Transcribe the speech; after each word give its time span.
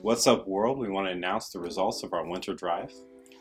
What's 0.00 0.28
up, 0.28 0.46
world? 0.46 0.78
We 0.78 0.88
want 0.88 1.08
to 1.08 1.12
announce 1.12 1.48
the 1.50 1.58
results 1.58 2.04
of 2.04 2.12
our 2.12 2.24
winter 2.24 2.54
drive. 2.54 2.92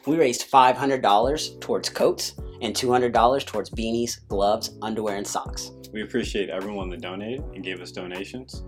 We 0.07 0.17
raised 0.17 0.49
$500 0.49 1.61
towards 1.61 1.89
coats 1.89 2.33
and 2.61 2.73
$200 2.73 3.45
towards 3.45 3.69
beanies, 3.69 4.27
gloves, 4.27 4.75
underwear, 4.81 5.17
and 5.17 5.27
socks. 5.27 5.71
We 5.93 6.01
appreciate 6.01 6.49
everyone 6.49 6.89
that 6.89 7.01
donated 7.01 7.41
and 7.53 7.63
gave 7.63 7.79
us 7.79 7.91
donations. 7.91 8.63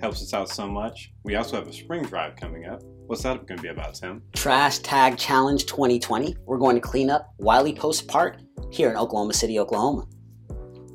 Helps 0.00 0.20
us 0.20 0.34
out 0.34 0.48
so 0.48 0.66
much. 0.66 1.12
We 1.22 1.36
also 1.36 1.56
have 1.56 1.68
a 1.68 1.72
spring 1.72 2.02
drive 2.02 2.34
coming 2.34 2.66
up. 2.66 2.82
What's 3.06 3.22
that 3.22 3.46
going 3.46 3.58
to 3.58 3.62
be 3.62 3.68
about, 3.68 3.94
Tim? 3.94 4.20
Trash 4.34 4.80
Tag 4.80 5.16
Challenge 5.16 5.64
2020. 5.64 6.36
We're 6.44 6.58
going 6.58 6.74
to 6.74 6.82
clean 6.82 7.08
up 7.08 7.34
Wiley 7.38 7.72
Post 7.72 8.08
Park 8.08 8.38
here 8.72 8.90
in 8.90 8.96
Oklahoma 8.96 9.32
City, 9.32 9.60
Oklahoma. 9.60 10.06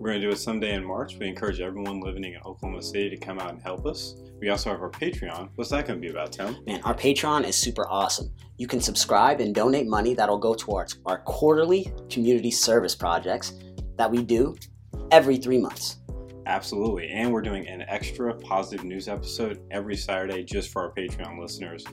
We're 0.04 0.10
going 0.10 0.20
to 0.20 0.28
do 0.28 0.34
it 0.34 0.38
someday 0.38 0.74
in 0.74 0.84
March. 0.84 1.16
We 1.18 1.30
encourage 1.30 1.62
everyone 1.62 2.02
living 2.02 2.26
in 2.26 2.36
Oklahoma 2.44 2.84
City 2.84 3.10
to 3.12 3.16
come 3.16 3.40
out 3.40 3.52
and 3.52 3.62
help 3.62 3.86
us. 3.86 4.16
We 4.42 4.50
also 4.50 4.70
have 4.70 4.82
our 4.82 4.92
Patreon. 4.92 5.52
What's 5.56 5.70
that 5.70 5.88
going 5.88 6.02
to 6.02 6.06
be 6.06 6.12
about, 6.12 6.34
Tim? 6.34 6.58
Man, 6.68 6.82
our 6.84 6.94
Patreon 6.94 7.46
is 7.46 7.56
super 7.56 7.88
awesome. 7.90 8.30
You 8.58 8.68
can 8.68 8.82
subscribe 8.82 9.40
and 9.40 9.56
donate 9.56 9.88
money 9.88 10.14
that'll 10.14 10.38
go 10.38 10.56
towards 10.56 11.00
our 11.06 11.20
quarterly 11.20 11.90
community 12.10 12.52
service 12.52 12.96
projects 12.96 13.54
that 13.96 14.12
we 14.12 14.24
do 14.24 14.58
every 15.10 15.38
three 15.38 15.58
months. 15.58 16.00
Absolutely. 16.48 17.08
And 17.08 17.32
we're 17.32 17.42
doing 17.42 17.66
an 17.70 17.86
extra 17.88 18.36
positive 18.36 18.84
news 18.84 19.08
episode 19.08 19.62
every 19.72 19.96
Saturday 19.96 20.44
just 20.44 20.72
for 20.72 20.82
our 20.82 20.92
Patreon 20.94 21.40
listeners. 21.40 21.86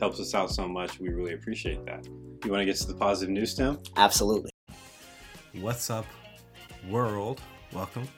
Helps 0.00 0.18
us 0.20 0.34
out 0.34 0.50
so 0.50 0.66
much. 0.66 0.98
We 0.98 1.10
really 1.10 1.34
appreciate 1.34 1.84
that. 1.84 2.06
You 2.46 2.50
want 2.50 2.62
to 2.62 2.64
get 2.64 2.76
to 2.76 2.86
the 2.86 2.94
positive 2.94 3.28
news, 3.28 3.54
Tim? 3.54 3.78
Absolutely. 3.98 4.52
What's 5.60 5.90
up, 5.90 6.06
world? 6.88 7.40
Welcome 7.72 8.08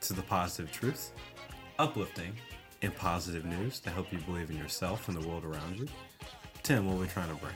to 0.00 0.12
the 0.12 0.22
positive 0.22 0.72
truth, 0.72 1.12
uplifting 1.78 2.32
and 2.82 2.94
positive 2.96 3.44
news 3.44 3.80
to 3.80 3.90
help 3.90 4.12
you 4.12 4.18
believe 4.20 4.50
in 4.50 4.56
yourself 4.56 5.08
and 5.08 5.16
the 5.16 5.28
world 5.28 5.44
around 5.44 5.78
you. 5.78 5.86
Tim, 6.62 6.86
what 6.86 6.94
are 6.94 7.00
we 7.00 7.06
trying 7.06 7.28
to 7.28 7.34
bring? 7.34 7.54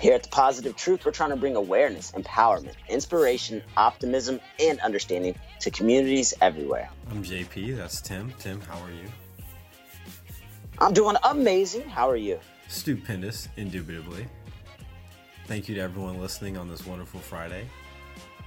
Here 0.00 0.14
at 0.14 0.22
the 0.22 0.28
Positive 0.28 0.76
Truth, 0.76 1.06
we're 1.06 1.12
trying 1.12 1.30
to 1.30 1.36
bring 1.36 1.56
awareness, 1.56 2.12
empowerment, 2.12 2.74
inspiration, 2.88 3.62
optimism, 3.76 4.40
and 4.60 4.78
understanding 4.80 5.34
to 5.60 5.70
communities 5.70 6.34
everywhere. 6.42 6.90
I'm 7.10 7.22
JP. 7.22 7.76
That's 7.76 8.02
Tim. 8.02 8.32
Tim, 8.38 8.60
how 8.60 8.78
are 8.80 8.90
you? 8.90 9.10
I'm 10.78 10.92
doing 10.92 11.16
amazing. 11.24 11.88
How 11.88 12.10
are 12.10 12.16
you? 12.16 12.38
Stupendous, 12.68 13.48
indubitably. 13.56 14.26
Thank 15.46 15.68
you 15.68 15.74
to 15.76 15.80
everyone 15.80 16.20
listening 16.20 16.58
on 16.58 16.68
this 16.68 16.84
wonderful 16.86 17.20
Friday. 17.20 17.66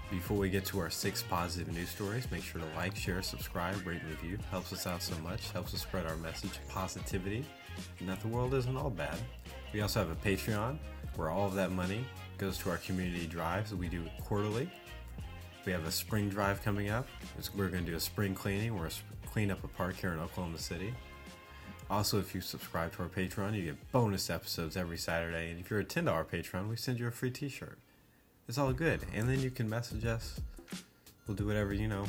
Before 0.10 0.38
we 0.38 0.50
get 0.50 0.66
to 0.66 0.80
our 0.80 0.90
six 0.90 1.22
positive 1.22 1.72
news 1.72 1.90
stories, 1.90 2.30
make 2.32 2.42
sure 2.42 2.60
to 2.60 2.68
like, 2.76 2.96
share, 2.96 3.22
subscribe, 3.22 3.86
rate, 3.86 4.02
and 4.02 4.10
review. 4.10 4.40
Helps 4.50 4.74
us 4.74 4.88
out 4.88 5.04
so 5.04 5.14
much. 5.24 5.52
Helps 5.52 5.76
us 5.76 5.84
spread 5.84 6.08
our 6.08 6.16
message 6.18 6.50
of 6.50 6.68
positivity 6.70 7.46
and 8.00 8.10
that 8.10 8.20
the 8.22 8.28
world 8.28 8.56
isn't 8.56 8.76
all 8.76 8.90
bad. 8.90 9.18
We 9.72 9.82
also 9.82 10.00
have 10.00 10.10
a 10.10 10.16
Patreon 10.16 10.80
where 11.16 11.30
all 11.30 11.46
of 11.46 11.54
that 11.56 11.72
money 11.72 12.04
goes 12.40 12.58
to 12.60 12.72
our 12.72 12.78
community 12.78 13.28
drives 13.28 13.70
that 13.70 13.78
we 13.78 13.88
do 13.88 14.04
quarterly. 14.22 14.68
We 15.66 15.72
have 15.74 15.86
a 15.86 15.92
spring 15.92 16.28
drive 16.28 16.64
coming 16.64 16.90
up. 16.90 17.08
We're 17.56 17.70
going 17.70 17.86
to 17.86 17.92
do 17.92 17.98
a 17.98 18.00
spring 18.00 18.34
cleaning. 18.34 18.74
We're 18.74 18.80
going 18.80 18.92
to 18.92 19.30
clean 19.30 19.52
up 19.52 19.64
a 19.64 19.68
park 19.68 19.96
here 19.96 20.12
in 20.14 20.20
Oklahoma 20.20 20.58
City. 20.58 20.92
Also, 21.88 22.18
if 22.18 22.34
you 22.34 22.42
subscribe 22.42 22.94
to 22.94 23.04
our 23.04 23.10
Patreon, 23.10 23.56
you 23.56 23.64
get 23.64 23.92
bonus 23.92 24.32
episodes 24.32 24.76
every 24.76 24.98
Saturday. 24.98 25.52
And 25.52 25.60
if 25.60 25.70
you're 25.70 25.82
a 25.82 25.86
$10 25.86 26.28
patron, 26.28 26.68
we 26.68 26.78
send 26.78 27.00
you 27.00 27.08
a 27.08 27.12
free 27.12 27.30
t 27.30 27.48
shirt. 27.48 27.78
It's 28.50 28.58
all 28.58 28.74
good. 28.74 29.00
And 29.14 29.30
then 29.30 29.42
you 29.42 29.52
can 29.52 29.70
message 29.70 30.06
us. 30.06 30.42
We'll 31.28 31.38
do 31.38 31.46
whatever, 31.46 31.72
you 31.72 31.88
know. 31.88 32.06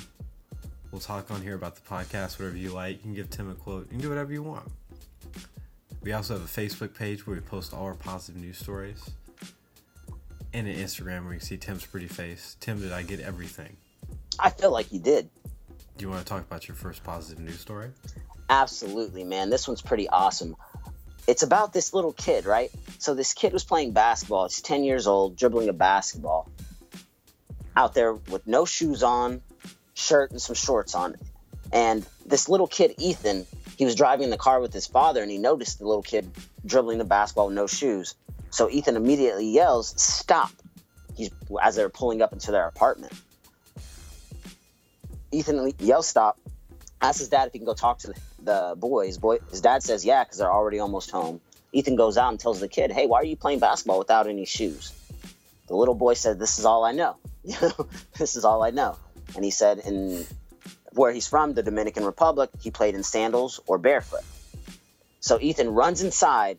We'll 0.91 1.03
talk 1.03 1.31
on 1.31 1.43
here 1.43 1.55
about 1.55 1.75
the 1.75 1.83
podcast, 1.83 2.39
whatever 2.39 2.57
you 2.57 2.71
like. 2.71 2.97
You 2.97 3.03
can 3.03 3.15
give 3.15 3.29
Tim 3.29 3.51
a 3.51 3.55
quote. 3.55 3.85
You 3.85 3.91
can 3.91 3.99
do 3.99 4.09
whatever 4.09 4.33
you 4.33 4.43
want. 4.43 4.67
We 6.01 6.15
also 6.15 6.39
have 6.39 6.43
a 6.43 6.49
Facebook 6.49 6.95
page 6.95 7.27
where 7.27 7.37
we 7.37 7.43
post 7.43 7.75
all 7.75 7.85
our 7.85 7.95
positive 7.95 8.41
news 8.41 8.57
stories. 8.57 9.11
And 10.55 10.67
an 10.67 10.77
Instagram 10.77 11.25
where 11.25 11.35
you 11.35 11.41
can 11.41 11.47
see 11.47 11.59
Tim's 11.59 11.85
pretty 11.85 12.09
face. 12.09 12.57
Tim, 12.59 12.81
did 12.81 12.91
I 12.91 13.03
get 13.03 13.21
everything? 13.21 13.77
I 14.39 14.49
feel 14.49 14.73
like 14.73 14.91
you 14.91 14.99
did. 14.99 15.29
Do 15.99 16.07
you 16.07 16.09
want 16.09 16.23
to 16.23 16.27
talk 16.27 16.41
about 16.41 16.67
your 16.67 16.75
first 16.75 17.05
positive 17.05 17.45
news 17.45 17.61
story? 17.61 17.91
Absolutely, 18.49 19.25
man. 19.25 19.51
This 19.51 19.69
one's 19.69 19.83
pretty 19.83 20.09
awesome. 20.09 20.57
It's 21.31 21.45
about 21.45 21.73
this 21.73 21.95
little 21.95 22.13
kid, 22.13 22.45
right? 22.45 22.73
So 22.99 23.15
this 23.15 23.35
kid 23.35 23.53
was 23.53 23.63
playing 23.63 23.93
basketball. 23.93 24.49
He's 24.49 24.61
10 24.61 24.83
years 24.83 25.07
old, 25.07 25.37
dribbling 25.37 25.69
a 25.69 25.73
basketball 25.73 26.51
out 27.77 27.95
there 27.95 28.15
with 28.15 28.49
no 28.49 28.65
shoes 28.65 29.05
on, 29.05 29.41
shirt 29.95 30.33
and 30.33 30.43
some 30.43 30.57
shorts 30.57 30.97
on. 30.97 31.15
And 31.73 32.05
this 32.27 32.49
little 32.49 32.67
kid, 32.67 32.97
Ethan, 32.99 33.47
he 33.77 33.85
was 33.85 33.95
driving 33.95 34.31
the 34.31 34.37
car 34.37 34.61
with 34.61 34.73
his 34.73 34.89
father 34.89 35.23
and 35.23 35.31
he 35.31 35.39
noticed 35.39 35.79
the 35.79 35.87
little 35.87 36.03
kid 36.03 36.29
dribbling 36.67 36.99
the 36.99 37.05
basketball 37.05 37.47
with 37.47 37.55
no 37.55 37.69
shoes. 37.69 38.17
So 38.51 38.69
Ethan 38.69 38.97
immediately 38.97 39.47
yells, 39.47 39.95
"Stop!" 40.03 40.51
He's 41.15 41.31
as 41.63 41.77
they're 41.77 41.89
pulling 41.89 42.23
up 42.23 42.33
into 42.33 42.51
their 42.51 42.67
apartment. 42.67 43.13
Ethan 45.31 45.75
yells, 45.79 46.09
"Stop!" 46.09 46.41
Asks 47.01 47.21
his 47.21 47.29
dad 47.29 47.47
if 47.47 47.53
he 47.53 47.61
can 47.61 47.67
go 47.67 47.75
talk 47.75 48.01
to 48.01 48.15
the, 48.43 48.75
boys. 48.77 49.19
Boy, 49.19 49.39
his 49.51 49.61
dad 49.61 49.83
says, 49.83 50.05
"Yeah," 50.05 50.25
because 50.25 50.39
they're 50.39 50.53
already 50.53 50.79
almost 50.79 51.11
home. 51.11 51.41
Ethan 51.73 51.97
goes 51.97 52.17
out 52.17 52.31
and 52.31 52.41
tells 52.41 52.61
the 52.61 52.69
kid, 52.69 52.91
"Hey, 52.91 53.07
why 53.07 53.21
are 53.21 53.25
you 53.25 53.37
playing 53.37 53.61
basketball 53.61 53.99
without 53.99 54.27
any 54.27 54.45
shoes?" 54.45 54.93
The 55.67 55.77
little 55.77 55.95
boy 55.95 56.15
said, 56.15 56.39
"This 56.39 56.59
is 56.59 56.65
all 56.65 56.85
I 56.85 56.93
know. 56.93 57.17
this 58.19 58.37
is 58.37 58.45
all 58.45 58.63
I 58.63 58.71
know." 58.71 58.97
And 59.35 59.45
he 59.45 59.51
said, 59.51 59.79
"In 59.79 60.27
where 60.93 61.13
he's 61.13 61.27
from, 61.27 61.55
the 61.55 61.63
Dominican 61.63 62.05
Republic, 62.05 62.51
he 62.61 62.71
played 62.71 62.95
in 62.95 63.03
sandals 63.03 63.61
or 63.67 63.79
barefoot. 63.79 64.25
So 65.21 65.39
Ethan 65.41 65.71
runs 65.71 66.03
inside, 66.03 66.59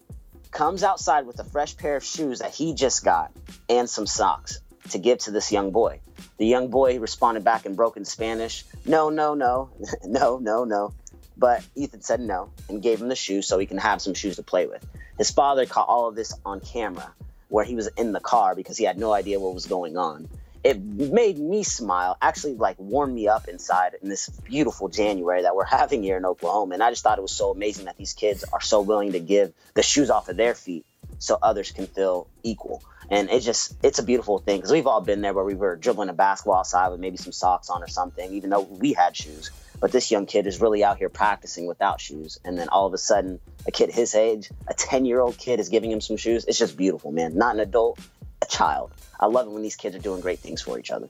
comes 0.52 0.84
outside 0.84 1.26
with 1.26 1.40
a 1.40 1.44
fresh 1.44 1.76
pair 1.78 1.96
of 1.96 2.04
shoes 2.04 2.40
that 2.40 2.54
he 2.54 2.74
just 2.74 3.04
got 3.04 3.32
and 3.70 3.90
some 3.90 4.08
socks 4.08 4.60
to 4.92 5.00
give 5.00 5.20
to 5.20 5.32
this 5.32 5.52
young 5.52 5.72
boy. 5.72 6.00
The 6.38 6.46
young 6.46 6.70
boy 6.70 7.00
responded 7.00 7.44
back 7.44 7.66
in 7.66 7.76
broken 7.76 8.06
Spanish, 8.06 8.66
no, 8.86 9.10
no, 9.10 9.34
no, 9.34 9.70
no, 10.06 10.38
no, 10.38 10.64
no. 10.64 10.94
But 11.42 11.66
Ethan 11.76 12.02
said 12.02 12.22
no 12.22 12.52
and 12.70 12.82
gave 12.82 13.02
him 13.02 13.10
the 13.10 13.16
shoes 13.16 13.48
so 13.48 13.60
he 13.60 13.66
can 13.66 13.80
have 13.80 14.02
some 14.02 14.14
shoes 14.14 14.38
to 14.38 14.44
play 14.44 14.68
with. 14.68 14.86
His 15.18 15.32
father 15.32 15.66
caught 15.66 15.90
all 15.90 16.08
of 16.08 16.16
this 16.16 16.34
on 16.46 16.62
camera 16.62 17.12
where 17.50 17.66
he 17.66 17.76
was 17.76 17.88
in 17.98 18.14
the 18.14 18.22
car 18.22 18.56
because 18.56 18.78
he 18.78 18.86
had 18.86 18.98
no 18.98 19.12
idea 19.12 19.40
what 19.40 19.54
was 19.54 19.66
going 19.66 19.98
on 19.98 20.30
it 20.64 20.80
made 20.80 21.40
me 21.40 21.64
smile, 21.64 22.18
actually 22.22 22.56
like 22.56 22.78
warmed 22.80 23.16
me 23.16 23.28
up 23.28 23.48
inside 23.48 23.96
in 24.02 24.10
this 24.10 24.30
beautiful 24.30 24.90
January 24.90 25.42
that 25.44 25.56
we're 25.56 25.66
having 25.80 26.04
here 26.04 26.18
in 26.18 26.26
Oklahoma. 26.26 26.76
And 26.76 26.84
I 26.84 26.92
just 26.92 27.04
thought 27.04 27.18
it 27.18 27.22
was 27.22 27.32
so 27.32 27.52
amazing 27.52 27.86
that 27.86 27.98
these 27.98 28.14
kids 28.14 28.44
are 28.52 28.62
so 28.62 28.82
willing 28.82 29.14
to 29.14 29.20
give 29.20 29.54
the 29.74 29.84
shoes 29.84 30.10
off 30.10 30.30
of 30.30 30.38
their 30.38 30.54
feet 30.54 30.86
so 31.20 31.38
others 31.42 31.72
can 31.72 31.88
feel 31.88 32.28
equal. 32.44 32.84
And 33.12 33.30
it's 33.30 33.46
just, 33.46 33.76
it's 33.84 34.00
a 34.00 34.04
beautiful 34.04 34.40
thing 34.40 34.58
because 34.58 34.72
we've 34.72 34.88
all 34.88 35.02
been 35.02 35.20
there 35.20 35.34
where 35.34 35.44
we 35.44 35.54
were 35.54 35.76
dribbling 35.76 36.08
a 36.08 36.14
basketball 36.14 36.60
outside 36.60 36.88
with 36.90 37.02
maybe 37.02 37.18
some 37.18 37.34
socks 37.34 37.70
on 37.70 37.84
or 37.84 37.88
something, 37.88 38.34
even 38.34 38.50
though 38.50 38.62
we 38.62 38.94
had 38.94 39.18
shoes. 39.18 39.52
But 39.82 39.92
this 39.92 40.12
young 40.12 40.26
kid 40.26 40.48
is 40.48 40.62
really 40.62 40.82
out 40.82 40.98
here 40.98 41.10
practicing 41.10 41.66
without 41.66 42.00
shoes. 42.00 42.40
And 42.46 42.58
then 42.58 42.70
all 42.70 42.88
of 42.88 42.94
a 42.94 42.98
sudden, 42.98 43.42
a 43.68 43.72
kid 43.72 43.92
his 43.92 44.16
age, 44.16 44.50
a 44.68 44.74
10 44.74 45.04
year 45.04 45.20
old 45.20 45.38
kid 45.38 45.60
is 45.60 45.68
giving 45.68 45.92
him 45.92 46.00
some 46.00 46.16
shoes. 46.16 46.46
It's 46.48 46.58
just 46.58 46.78
beautiful, 46.78 47.12
man. 47.12 47.36
Not 47.38 47.56
an 47.56 47.60
adult, 47.60 48.00
a 48.42 48.46
child. 48.46 48.94
I 49.20 49.26
love 49.26 49.48
it 49.48 49.52
when 49.52 49.62
these 49.62 49.76
kids 49.76 49.94
are 49.94 50.00
doing 50.00 50.22
great 50.22 50.40
things 50.40 50.62
for 50.62 50.80
each 50.80 50.90
other. 50.90 51.10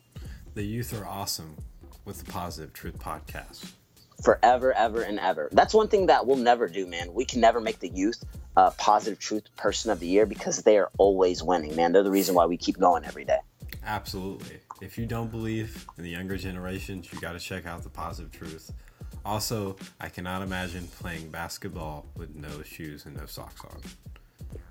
The 0.56 0.64
youth 0.64 1.00
are 1.00 1.06
awesome 1.06 1.56
with 2.04 2.26
the 2.26 2.32
Positive 2.32 2.74
Truth 2.74 2.98
podcast. 2.98 3.72
Forever, 4.24 4.74
ever, 4.74 5.02
and 5.02 5.20
ever. 5.20 5.50
That's 5.52 5.74
one 5.74 5.88
thing 5.88 6.08
that 6.08 6.26
we'll 6.26 6.38
never 6.38 6.68
do, 6.68 6.86
man. 6.86 7.14
We 7.14 7.26
can 7.26 7.42
never 7.42 7.60
make 7.60 7.80
the 7.80 7.90
youth 7.90 8.24
a 8.56 8.72
positive 8.72 9.20
truth 9.20 9.44
person 9.56 9.92
of 9.92 10.00
the 10.00 10.08
year 10.08 10.26
because 10.26 10.64
they 10.64 10.78
are 10.78 10.90
always 10.98 11.42
winning, 11.42 11.76
man. 11.76 11.92
They're 11.92 12.04
the 12.04 12.12
reason 12.12 12.36
why 12.36 12.46
we 12.46 12.58
keep 12.58 12.80
going 12.80 13.06
every 13.06 13.26
day. 13.26 13.40
Absolutely. 13.86 14.60
If 14.82 14.98
you 14.98 15.06
don't 15.06 15.32
believe 15.32 15.86
in 15.98 16.04
the 16.04 16.10
younger 16.10 16.38
generations, 16.38 17.12
you 17.12 17.20
got 17.20 17.34
to 17.34 17.40
check 17.40 17.66
out 17.66 17.84
the 17.84 17.90
positive 17.90 18.32
truth. 18.32 18.72
Also, 19.24 19.76
I 20.00 20.10
cannot 20.10 20.42
imagine 20.42 20.88
playing 21.00 21.30
basketball 21.30 22.06
with 22.16 22.36
no 22.36 22.64
shoes 22.64 23.06
and 23.06 23.16
no 23.16 23.26
socks 23.26 23.62
on. 23.64 23.80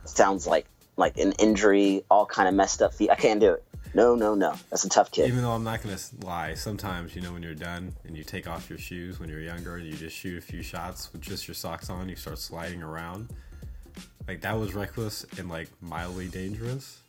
Sounds 0.04 0.46
like 0.46 0.66
like 0.96 1.16
an 1.18 1.32
injury, 1.32 2.04
all 2.10 2.26
kind 2.26 2.48
of 2.48 2.54
messed 2.54 2.82
up 2.82 2.92
feet. 2.92 3.10
I 3.10 3.14
can't 3.14 3.40
do 3.40 3.52
it. 3.52 3.64
No, 3.92 4.14
no, 4.14 4.34
no. 4.34 4.54
That's 4.70 4.84
a 4.84 4.88
tough 4.88 5.10
kid. 5.10 5.28
Even 5.28 5.42
though 5.42 5.50
I'm 5.52 5.64
not 5.64 5.82
gonna 5.82 5.98
lie, 6.22 6.54
sometimes 6.54 7.16
you 7.16 7.22
know 7.22 7.32
when 7.32 7.42
you're 7.42 7.54
done 7.54 7.92
and 8.04 8.16
you 8.16 8.22
take 8.22 8.48
off 8.48 8.70
your 8.70 8.78
shoes 8.78 9.18
when 9.18 9.28
you're 9.28 9.40
younger 9.40 9.76
and 9.76 9.86
you 9.86 9.94
just 9.94 10.16
shoot 10.16 10.38
a 10.38 10.40
few 10.40 10.62
shots 10.62 11.12
with 11.12 11.22
just 11.22 11.48
your 11.48 11.54
socks 11.54 11.90
on, 11.90 12.08
you 12.08 12.16
start 12.16 12.38
sliding 12.38 12.82
around. 12.82 13.30
Like 14.28 14.42
that 14.42 14.58
was 14.58 14.74
reckless 14.74 15.26
and 15.38 15.48
like 15.48 15.68
mildly 15.80 16.28
dangerous. 16.28 17.00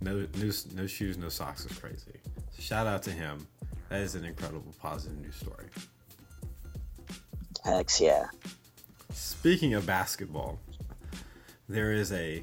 No, 0.00 0.26
no, 0.36 0.50
no 0.74 0.86
shoes, 0.86 1.18
no 1.18 1.28
socks 1.28 1.66
is 1.66 1.78
crazy. 1.78 2.20
So 2.52 2.62
Shout 2.62 2.86
out 2.86 3.02
to 3.04 3.10
him. 3.10 3.46
That 3.90 4.00
is 4.00 4.14
an 4.14 4.24
incredible 4.24 4.74
positive 4.80 5.18
news 5.18 5.36
story. 5.36 5.66
Hex 7.64 8.00
yeah. 8.00 8.26
Speaking 9.12 9.74
of 9.74 9.86
basketball, 9.86 10.58
there 11.68 11.92
is 11.92 12.12
a 12.12 12.42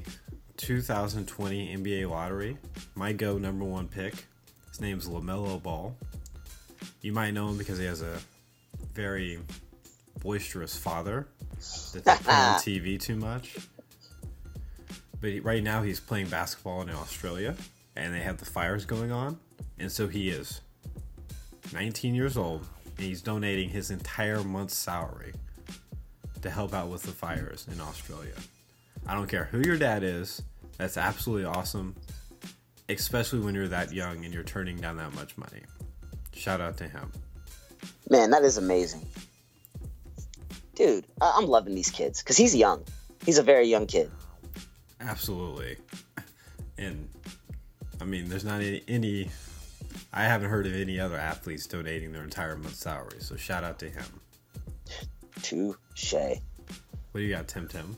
2020 0.56 1.76
NBA 1.76 2.08
lottery. 2.08 2.56
My 2.94 3.12
go 3.12 3.38
number 3.38 3.64
one 3.64 3.88
pick. 3.88 4.26
His 4.68 4.80
name's 4.80 5.08
LaMelo 5.08 5.62
Ball. 5.62 5.96
You 7.00 7.12
might 7.12 7.32
know 7.32 7.48
him 7.48 7.58
because 7.58 7.78
he 7.78 7.84
has 7.86 8.02
a 8.02 8.18
very 8.94 9.38
boisterous 10.20 10.76
father 10.76 11.26
that 11.92 12.04
they 12.04 12.16
put 12.16 12.28
on 12.28 12.54
TV 12.60 13.00
too 13.00 13.16
much. 13.16 13.56
but 15.20 15.30
right 15.42 15.62
now 15.62 15.82
he's 15.82 16.00
playing 16.00 16.28
basketball 16.28 16.82
in 16.82 16.90
Australia, 16.90 17.54
and 17.96 18.14
they 18.14 18.20
have 18.20 18.38
the 18.38 18.44
fires 18.44 18.84
going 18.84 19.10
on, 19.12 19.38
and 19.78 19.90
so 19.90 20.08
he 20.08 20.28
is 20.30 20.60
19 21.72 22.14
years 22.14 22.36
old, 22.36 22.66
and 22.96 23.06
he's 23.06 23.22
donating 23.22 23.68
his 23.68 23.90
entire 23.90 24.42
month's 24.42 24.76
salary 24.76 25.32
to 26.42 26.50
help 26.50 26.74
out 26.74 26.88
with 26.88 27.02
the 27.02 27.12
fires 27.12 27.66
in 27.72 27.80
Australia. 27.80 28.34
I 29.06 29.14
don't 29.14 29.28
care 29.28 29.44
who 29.44 29.62
your 29.64 29.76
dad 29.76 30.02
is, 30.02 30.42
that's 30.78 30.96
absolutely 30.96 31.44
awesome, 31.44 31.94
especially 32.98 33.40
when 33.40 33.54
you're 33.54 33.68
that 33.68 33.92
young 33.92 34.24
and 34.24 34.32
you're 34.32 34.42
turning 34.42 34.76
down 34.76 34.96
that 34.96 35.14
much 35.14 35.36
money. 35.36 35.62
Shout 36.34 36.60
out 36.60 36.76
to 36.78 36.88
him. 36.88 37.12
Man, 38.08 38.30
that 38.30 38.42
is 38.42 38.56
amazing. 38.58 39.06
Dude, 40.74 41.06
I- 41.20 41.34
I'm 41.36 41.46
loving 41.46 41.74
these 41.74 41.90
kids 41.90 42.22
because 42.22 42.36
he's 42.36 42.54
young. 42.54 42.84
He's 43.24 43.38
a 43.38 43.42
very 43.42 43.66
young 43.68 43.86
kid. 43.86 44.10
Absolutely. 45.00 45.76
And 46.78 47.08
I 48.00 48.04
mean, 48.04 48.28
there's 48.28 48.44
not 48.44 48.60
any, 48.62 48.82
any 48.88 49.30
I 50.12 50.24
haven't 50.24 50.50
heard 50.50 50.66
of 50.66 50.74
any 50.74 50.98
other 50.98 51.16
athletes 51.16 51.66
donating 51.66 52.12
their 52.12 52.24
entire 52.24 52.56
month's 52.56 52.78
salary. 52.80 53.18
So 53.20 53.36
shout 53.36 53.64
out 53.64 53.78
to 53.80 53.88
him. 53.88 54.04
Touche. 55.42 56.14
What 56.14 57.20
do 57.20 57.20
you 57.20 57.34
got, 57.34 57.48
Tim 57.48 57.68
Tim? 57.68 57.96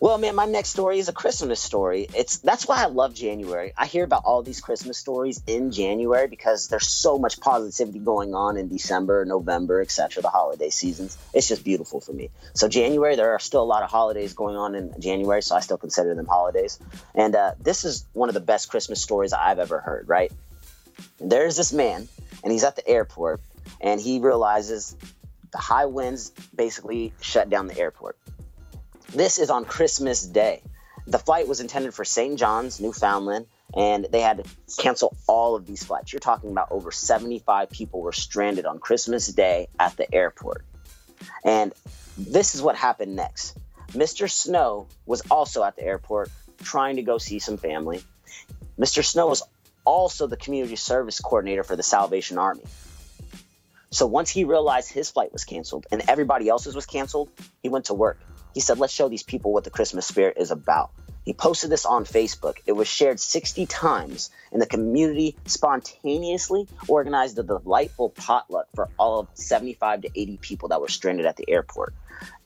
Well, 0.00 0.16
man, 0.16 0.36
my 0.36 0.44
next 0.44 0.68
story 0.68 1.00
is 1.00 1.08
a 1.08 1.12
Christmas 1.12 1.58
story. 1.60 2.06
It's 2.14 2.38
that's 2.38 2.68
why 2.68 2.84
I 2.84 2.86
love 2.86 3.14
January. 3.14 3.72
I 3.76 3.86
hear 3.86 4.04
about 4.04 4.22
all 4.24 4.44
these 4.44 4.60
Christmas 4.60 4.96
stories 4.96 5.42
in 5.48 5.72
January 5.72 6.28
because 6.28 6.68
there's 6.68 6.86
so 6.86 7.18
much 7.18 7.40
positivity 7.40 7.98
going 7.98 8.32
on 8.32 8.56
in 8.56 8.68
December, 8.68 9.24
November, 9.24 9.80
etc. 9.80 10.22
The 10.22 10.28
holiday 10.28 10.70
seasons. 10.70 11.18
It's 11.34 11.48
just 11.48 11.64
beautiful 11.64 12.00
for 12.00 12.12
me. 12.12 12.30
So 12.54 12.68
January, 12.68 13.16
there 13.16 13.32
are 13.34 13.40
still 13.40 13.60
a 13.60 13.66
lot 13.66 13.82
of 13.82 13.90
holidays 13.90 14.34
going 14.34 14.54
on 14.54 14.76
in 14.76 14.94
January, 15.00 15.42
so 15.42 15.56
I 15.56 15.60
still 15.60 15.78
consider 15.78 16.14
them 16.14 16.26
holidays. 16.26 16.78
And 17.16 17.34
uh, 17.34 17.54
this 17.58 17.84
is 17.84 18.06
one 18.12 18.28
of 18.28 18.34
the 18.34 18.40
best 18.40 18.70
Christmas 18.70 19.02
stories 19.02 19.32
I've 19.32 19.58
ever 19.58 19.80
heard. 19.80 20.08
Right? 20.08 20.30
And 21.18 21.32
there's 21.32 21.56
this 21.56 21.72
man, 21.72 22.06
and 22.44 22.52
he's 22.52 22.62
at 22.62 22.76
the 22.76 22.86
airport, 22.86 23.40
and 23.80 24.00
he 24.00 24.20
realizes 24.20 24.94
the 25.50 25.58
high 25.58 25.86
winds 25.86 26.30
basically 26.54 27.12
shut 27.20 27.50
down 27.50 27.66
the 27.66 27.76
airport. 27.76 28.16
This 29.12 29.38
is 29.38 29.48
on 29.48 29.64
Christmas 29.64 30.22
Day. 30.22 30.62
The 31.06 31.18
flight 31.18 31.48
was 31.48 31.60
intended 31.60 31.94
for 31.94 32.04
St. 32.04 32.38
John's, 32.38 32.78
Newfoundland, 32.78 33.46
and 33.74 34.06
they 34.10 34.20
had 34.20 34.44
to 34.44 34.82
cancel 34.82 35.16
all 35.26 35.54
of 35.54 35.66
these 35.66 35.82
flights. 35.82 36.12
You're 36.12 36.20
talking 36.20 36.50
about 36.50 36.68
over 36.70 36.92
75 36.92 37.70
people 37.70 38.02
were 38.02 38.12
stranded 38.12 38.66
on 38.66 38.78
Christmas 38.78 39.26
Day 39.28 39.68
at 39.80 39.96
the 39.96 40.14
airport. 40.14 40.62
And 41.42 41.72
this 42.18 42.54
is 42.54 42.60
what 42.60 42.76
happened 42.76 43.16
next. 43.16 43.56
Mr. 43.92 44.30
Snow 44.30 44.86
was 45.06 45.22
also 45.30 45.64
at 45.64 45.76
the 45.76 45.84
airport 45.84 46.30
trying 46.62 46.96
to 46.96 47.02
go 47.02 47.16
see 47.16 47.38
some 47.38 47.56
family. 47.56 48.02
Mr. 48.78 49.02
Snow 49.02 49.26
was 49.26 49.42
also 49.86 50.26
the 50.26 50.36
community 50.36 50.76
service 50.76 51.18
coordinator 51.18 51.64
for 51.64 51.76
the 51.76 51.82
Salvation 51.82 52.36
Army. 52.36 52.64
So 53.90 54.06
once 54.06 54.28
he 54.28 54.44
realized 54.44 54.92
his 54.92 55.10
flight 55.10 55.32
was 55.32 55.46
canceled 55.46 55.86
and 55.90 56.02
everybody 56.08 56.50
else's 56.50 56.74
was 56.74 56.84
canceled, 56.84 57.30
he 57.62 57.70
went 57.70 57.86
to 57.86 57.94
work. 57.94 58.20
He 58.54 58.60
said, 58.60 58.78
let's 58.78 58.92
show 58.92 59.08
these 59.08 59.22
people 59.22 59.52
what 59.52 59.64
the 59.64 59.70
Christmas 59.70 60.06
spirit 60.06 60.36
is 60.38 60.50
about. 60.50 60.90
He 61.24 61.34
posted 61.34 61.68
this 61.68 61.84
on 61.84 62.06
Facebook. 62.06 62.56
It 62.64 62.72
was 62.72 62.88
shared 62.88 63.20
60 63.20 63.66
times, 63.66 64.30
and 64.50 64.62
the 64.62 64.66
community 64.66 65.36
spontaneously 65.44 66.66
organized 66.88 67.38
a 67.38 67.42
delightful 67.42 68.08
potluck 68.08 68.66
for 68.74 68.88
all 68.98 69.20
of 69.20 69.28
75 69.34 70.02
to 70.02 70.10
80 70.14 70.38
people 70.38 70.68
that 70.70 70.80
were 70.80 70.88
stranded 70.88 71.26
at 71.26 71.36
the 71.36 71.44
airport 71.50 71.92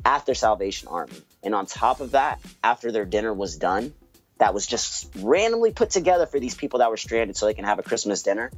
after 0.05 0.35
Salvation 0.35 0.89
Army. 0.89 1.13
And 1.45 1.55
on 1.55 1.67
top 1.67 2.01
of 2.01 2.11
that, 2.11 2.41
after 2.65 2.91
their 2.91 3.05
dinner 3.05 3.33
was 3.33 3.57
done, 3.57 3.95
that 4.39 4.53
was 4.53 4.67
just 4.67 5.09
randomly 5.15 5.71
put 5.71 5.91
together 5.91 6.27
for 6.27 6.41
these 6.41 6.57
people 6.57 6.81
that 6.81 6.91
were 6.91 6.97
stranded 6.97 7.37
so 7.37 7.47
they 7.47 7.55
can 7.55 7.65
have 7.65 7.79
a 7.79 7.85
Christmas 7.85 8.25
dinner. 8.25 8.51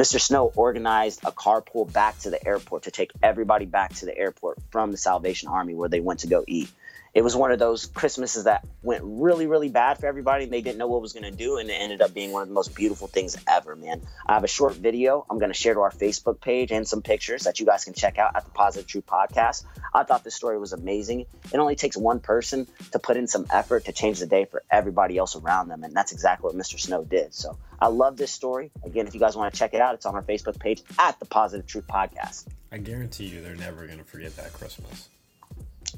Mr. 0.00 0.18
Snow 0.18 0.50
organized 0.56 1.20
a 1.24 1.30
carpool 1.30 1.92
back 1.92 2.18
to 2.20 2.30
the 2.30 2.48
airport 2.48 2.84
to 2.84 2.90
take 2.90 3.12
everybody 3.22 3.66
back 3.66 3.92
to 3.92 4.06
the 4.06 4.16
airport 4.16 4.56
from 4.70 4.92
the 4.92 4.96
Salvation 4.96 5.50
Army 5.50 5.74
where 5.74 5.90
they 5.90 6.00
went 6.00 6.20
to 6.20 6.26
go 6.26 6.42
eat. 6.48 6.70
It 7.12 7.22
was 7.22 7.34
one 7.34 7.50
of 7.50 7.58
those 7.58 7.86
Christmases 7.86 8.44
that 8.44 8.64
went 8.82 9.02
really, 9.04 9.46
really 9.46 9.68
bad 9.68 9.98
for 9.98 10.06
everybody 10.06 10.44
and 10.44 10.52
they 10.52 10.60
didn't 10.60 10.78
know 10.78 10.86
what 10.86 11.02
was 11.02 11.12
going 11.12 11.24
to 11.24 11.36
do. 11.36 11.58
And 11.58 11.68
it 11.68 11.74
ended 11.74 12.02
up 12.02 12.14
being 12.14 12.30
one 12.30 12.42
of 12.42 12.48
the 12.48 12.54
most 12.54 12.74
beautiful 12.74 13.08
things 13.08 13.36
ever, 13.48 13.74
man. 13.74 14.02
I 14.26 14.34
have 14.34 14.44
a 14.44 14.48
short 14.48 14.74
video 14.74 15.26
I'm 15.28 15.38
going 15.38 15.50
to 15.50 15.58
share 15.58 15.74
to 15.74 15.80
our 15.80 15.90
Facebook 15.90 16.40
page 16.40 16.70
and 16.70 16.86
some 16.86 17.02
pictures 17.02 17.44
that 17.44 17.58
you 17.58 17.66
guys 17.66 17.84
can 17.84 17.94
check 17.94 18.18
out 18.18 18.36
at 18.36 18.44
the 18.44 18.50
Positive 18.50 18.86
Truth 18.86 19.06
Podcast. 19.06 19.64
I 19.92 20.04
thought 20.04 20.22
this 20.22 20.34
story 20.34 20.58
was 20.58 20.72
amazing. 20.72 21.26
It 21.52 21.58
only 21.58 21.74
takes 21.74 21.96
one 21.96 22.20
person 22.20 22.68
to 22.92 22.98
put 22.98 23.16
in 23.16 23.26
some 23.26 23.46
effort 23.50 23.86
to 23.86 23.92
change 23.92 24.20
the 24.20 24.26
day 24.26 24.44
for 24.44 24.62
everybody 24.70 25.18
else 25.18 25.34
around 25.34 25.68
them. 25.68 25.82
And 25.82 25.94
that's 25.94 26.12
exactly 26.12 26.46
what 26.46 26.54
Mr. 26.54 26.78
Snow 26.78 27.04
did. 27.04 27.34
So 27.34 27.58
I 27.80 27.88
love 27.88 28.16
this 28.16 28.30
story. 28.30 28.70
Again, 28.84 29.06
if 29.06 29.14
you 29.14 29.20
guys 29.20 29.36
want 29.36 29.52
to 29.52 29.58
check 29.58 29.74
it 29.74 29.80
out, 29.80 29.94
it's 29.94 30.06
on 30.06 30.14
our 30.14 30.22
Facebook 30.22 30.58
page 30.60 30.82
at 30.98 31.18
the 31.18 31.26
Positive 31.26 31.66
Truth 31.66 31.88
Podcast. 31.88 32.46
I 32.70 32.78
guarantee 32.78 33.26
you 33.26 33.40
they're 33.40 33.56
never 33.56 33.86
going 33.86 33.98
to 33.98 34.04
forget 34.04 34.36
that 34.36 34.52
Christmas. 34.52 35.08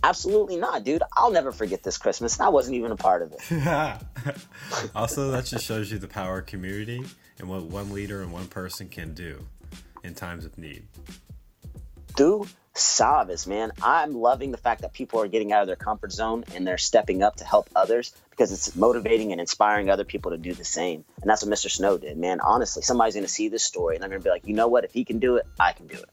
Absolutely 0.03 0.57
not, 0.57 0.85
dude. 0.85 1.03
I'll 1.13 1.31
never 1.31 1.53
forget 1.53 1.83
this 1.83 1.99
Christmas. 1.99 2.41
I 2.41 2.49
wasn't 2.49 2.77
even 2.77 2.91
a 2.91 2.97
part 2.97 3.23
of 3.23 3.33
it. 3.33 3.41
also, 4.95 5.31
that 5.31 5.45
just 5.45 5.65
shows 5.65 5.93
you 5.93 5.99
the 5.99 6.09
power 6.09 6.39
of 6.41 6.47
community 6.47 7.05
and 7.39 7.49
what 7.49 7.63
one 7.63 7.93
leader 7.93 8.23
and 8.23 8.33
one 8.33 8.47
person 8.49 8.89
can 8.89 9.15
do 9.15 9.47
in 10.03 10.15
times 10.15 10.45
of 10.45 10.59
need. 10.59 10.87
Do 12.17 12.47
Savas, 12.75 13.47
man. 13.47 13.73
I'm 13.83 14.15
loving 14.15 14.51
the 14.51 14.57
fact 14.57 14.81
that 14.81 14.93
people 14.95 15.21
are 15.21 15.29
getting 15.29 15.53
out 15.53 15.61
of 15.61 15.67
their 15.67 15.77
comfort 15.77 16.11
zone 16.11 16.45
and 16.55 16.67
they're 16.67 16.79
stepping 16.79 17.23
up 17.23 17.37
to 17.37 17.45
help 17.45 17.69
others 17.77 18.15
because 18.31 18.51
it's 18.51 18.75
motivating 18.75 19.33
and 19.33 19.41
inspiring 19.41 19.91
other 19.91 20.05
people 20.05 20.31
to 20.31 20.39
do 20.39 20.55
the 20.55 20.65
same. 20.65 21.05
And 21.21 21.29
that's 21.29 21.45
what 21.45 21.53
Mr. 21.53 21.71
Snow 21.71 21.99
did, 21.99 22.17
man. 22.17 22.41
Honestly, 22.41 22.83
somebody's 22.83 23.15
going 23.15 23.27
to 23.27 23.33
see 23.33 23.49
this 23.49 23.63
story 23.63 23.97
and 23.97 24.03
they're 24.03 24.09
going 24.09 24.23
to 24.23 24.25
be 24.25 24.31
like, 24.31 24.47
you 24.47 24.55
know 24.55 24.69
what? 24.69 24.85
If 24.85 24.93
he 24.93 25.05
can 25.05 25.19
do 25.19 25.37
it, 25.37 25.47
I 25.61 25.73
can 25.73 25.87
do 25.87 25.97
it. 25.97 26.09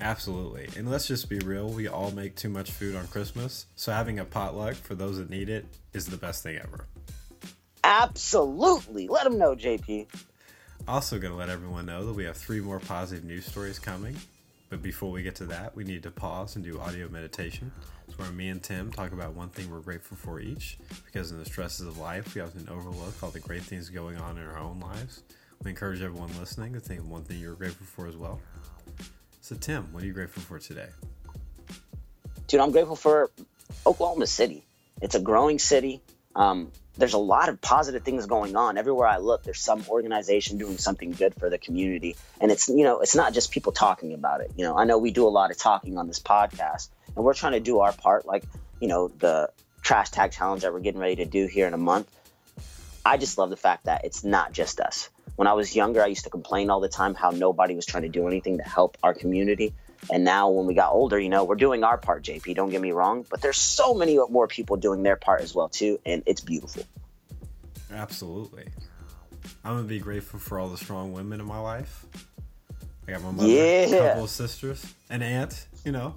Absolutely. 0.00 0.68
And 0.76 0.90
let's 0.90 1.06
just 1.06 1.28
be 1.28 1.38
real, 1.38 1.68
we 1.68 1.88
all 1.88 2.10
make 2.10 2.36
too 2.36 2.48
much 2.48 2.70
food 2.70 2.96
on 2.96 3.06
Christmas. 3.06 3.66
So 3.76 3.92
having 3.92 4.18
a 4.18 4.24
potluck 4.24 4.74
for 4.74 4.94
those 4.94 5.18
that 5.18 5.30
need 5.30 5.48
it 5.48 5.66
is 5.92 6.06
the 6.06 6.16
best 6.16 6.42
thing 6.42 6.56
ever. 6.56 6.86
Absolutely. 7.84 9.08
Let 9.08 9.24
them 9.24 9.38
know, 9.38 9.54
JP. 9.54 10.06
Also, 10.86 11.18
going 11.18 11.32
to 11.32 11.38
let 11.38 11.48
everyone 11.48 11.86
know 11.86 12.04
that 12.06 12.12
we 12.12 12.24
have 12.24 12.36
three 12.36 12.60
more 12.60 12.80
positive 12.80 13.24
news 13.24 13.46
stories 13.46 13.78
coming. 13.78 14.16
But 14.68 14.82
before 14.82 15.10
we 15.10 15.22
get 15.22 15.36
to 15.36 15.46
that, 15.46 15.76
we 15.76 15.84
need 15.84 16.02
to 16.02 16.10
pause 16.10 16.56
and 16.56 16.64
do 16.64 16.80
audio 16.80 17.08
meditation. 17.08 17.70
It's 18.08 18.18
where 18.18 18.30
me 18.32 18.48
and 18.48 18.62
Tim 18.62 18.90
talk 18.90 19.12
about 19.12 19.34
one 19.34 19.48
thing 19.50 19.70
we're 19.70 19.80
grateful 19.80 20.16
for 20.16 20.40
each, 20.40 20.78
because 21.06 21.30
in 21.30 21.38
the 21.38 21.44
stresses 21.44 21.86
of 21.86 21.98
life, 21.98 22.34
we 22.34 22.40
often 22.40 22.68
overlook 22.68 23.22
all 23.22 23.30
the 23.30 23.40
great 23.40 23.62
things 23.62 23.88
going 23.88 24.16
on 24.16 24.36
in 24.36 24.44
our 24.44 24.58
own 24.58 24.80
lives. 24.80 25.22
We 25.62 25.70
encourage 25.70 26.02
everyone 26.02 26.30
listening 26.38 26.72
to 26.72 26.80
think 26.80 27.00
of 27.00 27.08
one 27.08 27.22
thing 27.22 27.38
you're 27.38 27.54
grateful 27.54 27.86
for 27.86 28.06
as 28.06 28.16
well. 28.16 28.40
So, 29.44 29.54
Tim, 29.54 29.92
what 29.92 30.02
are 30.02 30.06
you 30.06 30.14
grateful 30.14 30.40
for 30.40 30.58
today? 30.58 30.88
Dude, 32.46 32.60
I'm 32.60 32.70
grateful 32.70 32.96
for 32.96 33.30
Oklahoma 33.86 34.26
City. 34.26 34.64
It's 35.02 35.16
a 35.16 35.20
growing 35.20 35.58
city. 35.58 36.00
Um, 36.34 36.72
there's 36.96 37.12
a 37.12 37.18
lot 37.18 37.50
of 37.50 37.60
positive 37.60 38.04
things 38.04 38.24
going 38.24 38.56
on 38.56 38.78
everywhere 38.78 39.06
I 39.06 39.18
look. 39.18 39.42
There's 39.42 39.60
some 39.60 39.84
organization 39.86 40.56
doing 40.56 40.78
something 40.78 41.10
good 41.10 41.34
for 41.34 41.50
the 41.50 41.58
community, 41.58 42.16
and 42.40 42.50
it's 42.50 42.70
you 42.70 42.84
know 42.84 43.00
it's 43.00 43.14
not 43.14 43.34
just 43.34 43.50
people 43.50 43.72
talking 43.72 44.14
about 44.14 44.40
it. 44.40 44.50
You 44.56 44.64
know, 44.64 44.78
I 44.78 44.84
know 44.84 44.96
we 44.96 45.10
do 45.10 45.26
a 45.26 45.34
lot 45.40 45.50
of 45.50 45.58
talking 45.58 45.98
on 45.98 46.08
this 46.08 46.20
podcast, 46.20 46.88
and 47.14 47.22
we're 47.22 47.34
trying 47.34 47.52
to 47.52 47.60
do 47.60 47.80
our 47.80 47.92
part, 47.92 48.24
like 48.24 48.44
you 48.80 48.88
know 48.88 49.08
the 49.08 49.50
trash 49.82 50.08
tag 50.08 50.32
challenge 50.32 50.62
that 50.62 50.72
we're 50.72 50.80
getting 50.80 51.02
ready 51.02 51.16
to 51.16 51.26
do 51.26 51.46
here 51.48 51.66
in 51.66 51.74
a 51.74 51.78
month. 51.92 52.10
I 53.04 53.18
just 53.18 53.36
love 53.36 53.50
the 53.50 53.58
fact 53.58 53.84
that 53.84 54.06
it's 54.06 54.24
not 54.24 54.52
just 54.52 54.80
us. 54.80 55.10
When 55.36 55.48
I 55.48 55.52
was 55.52 55.74
younger, 55.74 56.02
I 56.02 56.06
used 56.06 56.24
to 56.24 56.30
complain 56.30 56.70
all 56.70 56.80
the 56.80 56.88
time 56.88 57.14
how 57.14 57.30
nobody 57.30 57.74
was 57.74 57.86
trying 57.86 58.04
to 58.04 58.08
do 58.08 58.26
anything 58.28 58.58
to 58.58 58.64
help 58.64 58.96
our 59.02 59.14
community. 59.14 59.74
And 60.12 60.22
now, 60.22 60.50
when 60.50 60.66
we 60.66 60.74
got 60.74 60.92
older, 60.92 61.18
you 61.18 61.28
know, 61.28 61.44
we're 61.44 61.54
doing 61.56 61.82
our 61.82 61.96
part, 61.96 62.22
JP. 62.22 62.54
Don't 62.54 62.70
get 62.70 62.80
me 62.80 62.92
wrong, 62.92 63.24
but 63.30 63.40
there's 63.40 63.56
so 63.56 63.94
many 63.94 64.18
more 64.28 64.46
people 64.46 64.76
doing 64.76 65.02
their 65.02 65.16
part 65.16 65.40
as 65.40 65.54
well 65.54 65.68
too, 65.68 65.98
and 66.04 66.22
it's 66.26 66.40
beautiful. 66.40 66.84
Absolutely. 67.90 68.68
I'm 69.64 69.76
gonna 69.76 69.88
be 69.88 69.98
grateful 69.98 70.38
for 70.38 70.58
all 70.58 70.68
the 70.68 70.76
strong 70.76 71.12
women 71.12 71.40
in 71.40 71.46
my 71.46 71.58
life. 71.58 72.06
I 73.08 73.12
got 73.12 73.22
my 73.22 73.30
mother, 73.30 73.48
Yeah. 73.48 73.86
a 73.86 73.98
couple 74.08 74.24
of 74.24 74.30
sisters, 74.30 74.84
an 75.10 75.22
aunt, 75.22 75.66
you 75.84 75.92
know, 75.92 76.14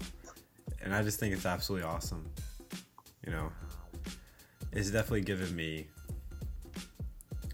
and 0.82 0.94
I 0.94 1.04
just 1.04 1.20
think 1.20 1.34
it's 1.34 1.46
absolutely 1.46 1.88
awesome. 1.88 2.30
You 3.26 3.32
know, 3.32 3.52
it's 4.72 4.92
definitely 4.92 5.22
given 5.22 5.56
me. 5.56 5.88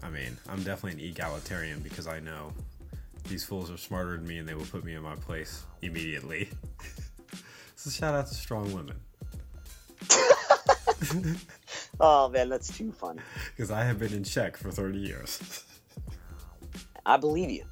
I 0.03 0.09
mean, 0.09 0.37
I'm 0.49 0.63
definitely 0.63 1.03
an 1.03 1.09
egalitarian 1.09 1.79
because 1.79 2.07
I 2.07 2.19
know 2.19 2.51
these 3.29 3.43
fools 3.43 3.71
are 3.71 3.77
smarter 3.77 4.17
than 4.17 4.27
me 4.27 4.37
and 4.39 4.47
they 4.47 4.53
will 4.53 4.65
put 4.65 4.83
me 4.83 4.95
in 4.95 5.01
my 5.01 5.15
place 5.15 5.63
immediately. 5.81 6.49
so 7.75 7.89
shout 7.89 8.13
out 8.13 8.27
to 8.27 8.33
strong 8.35 8.73
women 8.73 8.97
Oh 11.99 12.27
man, 12.29 12.49
that's 12.49 12.75
too 12.75 12.91
funny. 12.91 13.21
because 13.55 13.71
I 13.71 13.83
have 13.83 13.99
been 13.99 14.13
in 14.13 14.23
check 14.23 14.57
for 14.57 14.71
30 14.71 14.97
years. 14.97 15.63
I 17.05 17.17
believe 17.17 17.49
you. 17.49 17.65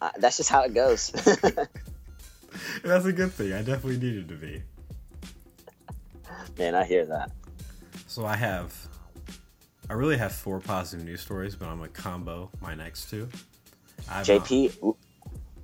Uh, 0.00 0.10
that's 0.18 0.36
just 0.38 0.48
how 0.48 0.62
it 0.62 0.74
goes. 0.74 1.10
That's 2.82 3.04
a 3.04 3.12
good 3.12 3.32
thing. 3.32 3.52
I 3.52 3.62
definitely 3.62 3.98
needed 3.98 4.28
to 4.28 4.34
be. 4.36 4.62
man, 6.58 6.74
I 6.74 6.84
hear 6.84 7.04
that. 7.06 7.30
So 8.06 8.24
I 8.24 8.36
have 8.36 8.74
I 9.90 9.94
really 9.94 10.18
have 10.18 10.32
four 10.32 10.60
positive 10.60 11.04
news 11.04 11.20
stories, 11.20 11.56
but 11.56 11.68
I'm 11.68 11.78
gonna 11.78 11.88
combo 11.88 12.50
my 12.60 12.74
next 12.74 13.08
two. 13.08 13.28
I've 14.10 14.26
JP, 14.26 14.96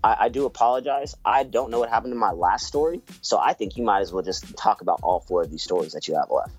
I, 0.02 0.16
I, 0.20 0.28
do 0.28 0.46
apologize. 0.46 1.14
I 1.24 1.44
don't 1.44 1.70
know 1.70 1.78
what 1.78 1.88
happened 1.88 2.12
to 2.12 2.18
my 2.18 2.32
last 2.32 2.66
story, 2.66 3.00
so 3.20 3.38
I 3.38 3.52
think 3.52 3.76
you 3.76 3.84
might 3.84 4.00
as 4.00 4.12
well 4.12 4.22
just 4.22 4.56
talk 4.56 4.80
about 4.80 5.00
all 5.02 5.20
four 5.20 5.42
of 5.42 5.50
these 5.50 5.62
stories 5.62 5.92
that 5.92 6.08
you 6.08 6.14
have 6.14 6.30
left. 6.30 6.52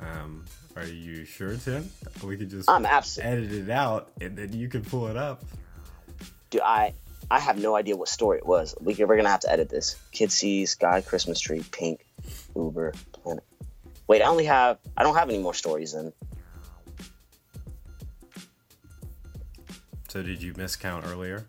Um, 0.00 0.44
are 0.76 0.84
you 0.84 1.24
sure, 1.24 1.56
Tim? 1.56 1.90
We 2.24 2.36
could 2.36 2.50
just 2.50 2.68
I'm 2.68 2.86
absolutely 2.86 3.32
edit 3.32 3.52
it 3.52 3.70
out, 3.70 4.10
and 4.20 4.36
then 4.36 4.52
you 4.52 4.68
can 4.68 4.82
pull 4.82 5.08
it 5.08 5.16
up. 5.16 5.44
Do 6.50 6.60
I? 6.62 6.94
I 7.30 7.40
have 7.40 7.58
no 7.58 7.76
idea 7.76 7.96
what 7.96 8.08
story 8.08 8.38
it 8.38 8.46
was. 8.46 8.74
We, 8.80 8.94
we're 8.94 9.16
gonna 9.16 9.28
have 9.28 9.40
to 9.40 9.52
edit 9.52 9.68
this. 9.68 9.96
Kid 10.12 10.32
sees 10.32 10.74
guy 10.74 11.02
Christmas 11.02 11.40
tree 11.40 11.64
pink 11.70 12.04
Uber 12.56 12.94
planet. 13.12 13.44
Wait, 14.06 14.22
I 14.22 14.26
only 14.26 14.46
have 14.46 14.78
I 14.96 15.02
don't 15.02 15.16
have 15.16 15.28
any 15.28 15.38
more 15.38 15.54
stories 15.54 15.92
then. 15.92 16.12
So 20.18 20.24
did 20.24 20.42
you 20.42 20.52
miscount 20.54 21.06
earlier? 21.08 21.46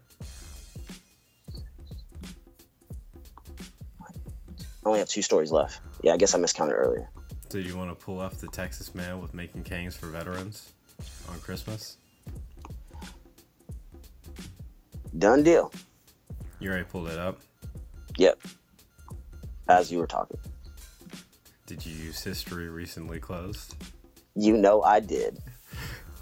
I 3.99 4.85
only 4.85 4.99
have 4.99 5.09
two 5.09 5.23
stories 5.23 5.51
left. 5.51 5.81
Yeah, 6.03 6.13
I 6.13 6.17
guess 6.17 6.35
I 6.35 6.37
miscounted 6.37 6.75
earlier. 6.75 7.09
Did 7.49 7.65
you 7.65 7.75
want 7.75 7.89
to 7.89 7.95
pull 7.95 8.21
up 8.21 8.37
the 8.37 8.45
Texas 8.45 8.93
male 8.93 9.17
with 9.17 9.33
making 9.33 9.63
canes 9.63 9.95
for 9.95 10.05
veterans 10.05 10.71
on 11.29 11.39
Christmas? 11.39 11.97
Done 15.17 15.41
deal. 15.41 15.73
You 16.59 16.69
already 16.69 16.85
pulled 16.85 17.09
it 17.09 17.17
up? 17.17 17.39
Yep. 18.17 18.39
As 19.67 19.91
you 19.91 19.97
were 19.97 20.05
talking. 20.05 20.37
Did 21.65 21.83
you 21.83 21.95
use 21.95 22.23
history 22.23 22.69
recently 22.69 23.19
closed? 23.19 23.73
You 24.35 24.57
know 24.57 24.83
I 24.83 24.99
did. 24.99 25.39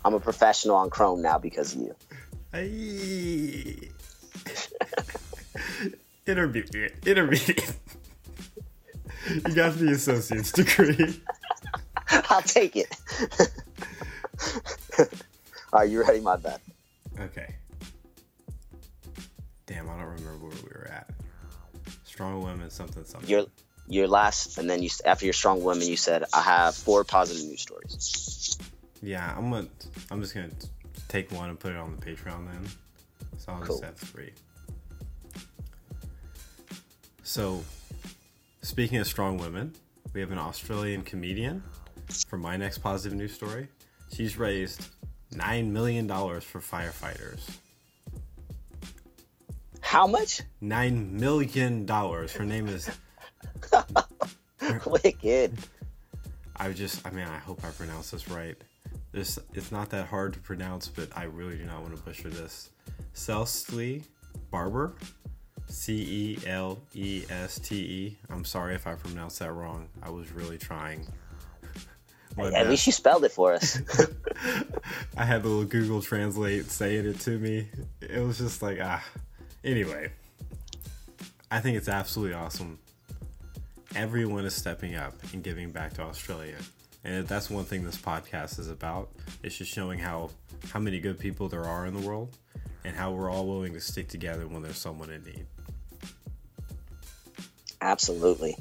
I'm 0.05 0.13
a 0.13 0.19
professional 0.21 0.77
on 0.77 0.89
Chrome 0.89 1.21
now 1.21 1.37
because 1.37 1.75
of 1.75 1.81
you. 1.81 1.93
Intermediate. 2.53 3.91
Intermediate. 7.05 7.73
you 9.29 9.55
got 9.55 9.75
the 9.75 9.91
associate's 9.91 10.51
degree. 10.51 11.21
I'll 12.29 12.41
take 12.41 12.75
it. 12.75 12.95
Are 15.73 15.85
you 15.85 16.03
ready, 16.03 16.21
my 16.21 16.37
bet? 16.37 16.61
Okay. 17.19 17.55
Damn, 19.65 19.89
I 19.89 19.97
don't 19.97 20.05
remember 20.05 20.45
where 20.45 20.55
we 20.63 20.69
were 20.69 20.87
at. 20.89 21.09
Strong 22.05 22.43
women, 22.43 22.69
something, 22.69 23.03
something. 23.03 23.29
Your 23.29 23.45
your 23.89 24.07
last, 24.07 24.57
and 24.57 24.69
then 24.69 24.81
you 24.81 24.89
after 25.05 25.25
your 25.25 25.33
strong 25.33 25.63
women, 25.63 25.87
you 25.87 25.97
said 25.97 26.23
I 26.33 26.41
have 26.41 26.75
four 26.75 27.03
positive 27.03 27.45
news 27.45 27.61
stories. 27.61 28.57
Yeah, 29.01 29.33
I'm 29.37 29.51
gonna. 29.51 29.67
I'm 30.09 30.21
just 30.21 30.33
gonna 30.33 30.49
take 31.07 31.31
one 31.31 31.49
and 31.49 31.59
put 31.59 31.71
it 31.71 31.77
on 31.77 31.95
the 31.95 32.05
Patreon 32.05 32.47
then. 32.51 32.67
So 33.37 33.53
I'll 33.53 33.59
cool. 33.61 33.67
just 33.67 33.83
have 33.83 33.95
three. 33.95 34.31
So, 37.23 37.63
speaking 38.61 38.99
of 38.99 39.07
strong 39.07 39.37
women, 39.37 39.73
we 40.13 40.21
have 40.21 40.31
an 40.31 40.37
Australian 40.37 41.03
comedian 41.03 41.61
for 42.27 42.37
my 42.37 42.57
next 42.57 42.79
positive 42.79 43.17
news 43.17 43.33
story. 43.33 43.67
She's 44.13 44.37
raised 44.37 44.87
nine 45.35 45.73
million 45.73 46.07
dollars 46.07 46.43
for 46.43 46.59
firefighters. 46.59 47.41
How 49.81 50.07
much? 50.07 50.41
Nine 50.61 51.19
million 51.19 51.85
dollars. 51.85 52.33
Her 52.33 52.45
name 52.45 52.67
is 52.67 52.89
Wicked. 54.85 55.57
I 56.55 56.71
just, 56.71 57.05
I 57.05 57.11
mean, 57.11 57.27
I 57.27 57.37
hope 57.37 57.63
I 57.63 57.69
pronounced 57.69 58.11
this 58.11 58.27
right. 58.29 58.57
This, 59.11 59.39
it's 59.53 59.71
not 59.71 59.89
that 59.91 60.07
hard 60.07 60.33
to 60.33 60.39
pronounce, 60.39 60.87
but 60.87 61.09
I 61.15 61.23
really 61.23 61.57
do 61.57 61.65
not 61.65 61.81
want 61.81 61.95
to 61.95 62.03
butcher 62.03 62.29
this. 62.29 62.69
Celeste 63.13 64.01
Barber, 64.51 64.93
C 65.67 65.93
E 65.93 66.47
L 66.47 66.79
E 66.93 67.23
S 67.29 67.59
T 67.59 67.75
E. 67.75 68.17
I'm 68.29 68.45
sorry 68.45 68.75
if 68.75 68.85
I 68.87 68.95
pronounced 68.95 69.39
that 69.39 69.51
wrong. 69.51 69.87
I 70.03 70.09
was 70.09 70.31
really 70.31 70.57
trying. 70.57 71.07
At 72.37 72.69
least 72.69 72.85
you 72.85 72.93
spelled 72.93 73.25
it 73.25 73.31
for 73.31 73.53
us. 73.53 73.81
I 75.17 75.25
had 75.25 75.41
the 75.41 75.49
little 75.49 75.65
Google 75.65 76.01
Translate 76.01 76.69
saying 76.69 77.07
it 77.07 77.19
to 77.21 77.31
me. 77.39 77.67
It 77.99 78.21
was 78.23 78.37
just 78.37 78.61
like, 78.61 78.77
ah. 78.81 79.03
Anyway, 79.63 80.11
I 81.49 81.59
think 81.59 81.77
it's 81.77 81.89
absolutely 81.89 82.35
awesome. 82.35 82.77
Everyone 83.95 84.45
is 84.45 84.53
stepping 84.53 84.95
up 84.95 85.15
and 85.33 85.43
giving 85.43 85.71
back 85.71 85.93
to 85.93 86.03
Australia. 86.03 86.57
And 87.03 87.27
that's 87.27 87.49
one 87.49 87.63
thing 87.63 87.83
this 87.83 87.97
podcast 87.97 88.59
is 88.59 88.69
about. 88.69 89.09
It's 89.43 89.57
just 89.57 89.71
showing 89.71 89.99
how 89.99 90.31
how 90.69 90.79
many 90.79 90.99
good 90.99 91.19
people 91.19 91.47
there 91.47 91.63
are 91.63 91.85
in 91.85 91.93
the 91.93 92.07
world 92.07 92.35
and 92.83 92.95
how 92.95 93.11
we're 93.11 93.29
all 93.29 93.47
willing 93.47 93.73
to 93.73 93.81
stick 93.81 94.07
together 94.07 94.47
when 94.47 94.61
there's 94.61 94.77
someone 94.77 95.09
in 95.09 95.23
need. 95.23 95.45
Absolutely. 97.81 98.57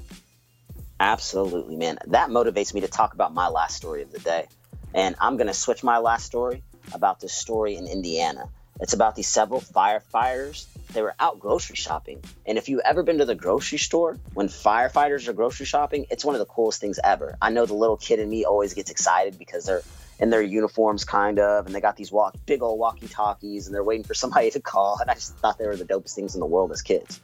Absolutely, 0.98 1.76
man. 1.76 1.98
That 2.06 2.30
motivates 2.30 2.72
me 2.72 2.80
to 2.82 2.88
talk 2.88 3.14
about 3.14 3.34
my 3.34 3.48
last 3.48 3.76
story 3.76 4.02
of 4.02 4.12
the 4.12 4.18
day. 4.18 4.46
And 4.94 5.14
I'm 5.20 5.36
to 5.38 5.52
switch 5.52 5.82
my 5.82 5.98
last 5.98 6.24
story 6.24 6.62
about 6.92 7.20
this 7.20 7.32
story 7.32 7.76
in 7.76 7.86
Indiana. 7.86 8.48
It's 8.80 8.92
about 8.92 9.16
these 9.16 9.28
several 9.28 9.60
firefighters. 9.60 10.66
They 10.96 11.02
were 11.02 11.14
out 11.20 11.38
grocery 11.38 11.76
shopping. 11.76 12.22
And 12.46 12.56
if 12.56 12.70
you've 12.70 12.80
ever 12.82 13.02
been 13.02 13.18
to 13.18 13.26
the 13.26 13.34
grocery 13.34 13.76
store 13.76 14.18
when 14.32 14.48
firefighters 14.48 15.28
are 15.28 15.34
grocery 15.34 15.66
shopping, 15.66 16.06
it's 16.08 16.24
one 16.24 16.34
of 16.34 16.38
the 16.38 16.46
coolest 16.46 16.80
things 16.80 16.98
ever. 17.04 17.36
I 17.42 17.50
know 17.50 17.66
the 17.66 17.74
little 17.74 17.98
kid 17.98 18.18
in 18.18 18.30
me 18.30 18.46
always 18.46 18.72
gets 18.72 18.90
excited 18.90 19.38
because 19.38 19.66
they're 19.66 19.82
in 20.18 20.30
their 20.30 20.40
uniforms, 20.40 21.04
kind 21.04 21.38
of, 21.38 21.66
and 21.66 21.74
they 21.74 21.82
got 21.82 21.98
these 21.98 22.10
walk 22.10 22.34
big 22.46 22.62
old 22.62 22.78
walkie 22.78 23.08
talkies, 23.08 23.66
and 23.66 23.74
they're 23.74 23.84
waiting 23.84 24.04
for 24.04 24.14
somebody 24.14 24.50
to 24.52 24.60
call. 24.60 24.96
And 24.98 25.10
I 25.10 25.14
just 25.14 25.34
thought 25.36 25.58
they 25.58 25.66
were 25.66 25.76
the 25.76 25.84
dopest 25.84 26.14
things 26.14 26.34
in 26.34 26.40
the 26.40 26.46
world 26.46 26.72
as 26.72 26.80
kids. 26.80 27.20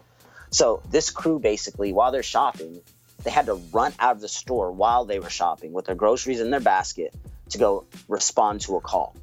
So 0.51 0.83
this 0.91 1.09
crew 1.09 1.39
basically, 1.39 1.95
while 1.95 2.13
they're 2.13 2.23
shopping, 2.23 2.83
they 3.25 3.31
had 3.31 3.47
to 3.47 3.55
run 3.55 3.95
out 3.99 4.17
of 4.17 4.21
the 4.21 4.29
store 4.29 4.71
while 4.71 5.07
they 5.07 5.19
were 5.19 5.31
shopping 5.31 5.73
with 5.73 5.87
their 5.87 5.95
groceries 5.95 6.41
in 6.41 6.51
their 6.51 6.61
basket 6.61 7.15
to 7.49 7.57
go 7.57 7.87
respond 8.07 8.61
to 8.61 8.77
a 8.77 8.83
call. 8.83 9.17